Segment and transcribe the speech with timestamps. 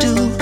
[0.00, 0.41] do.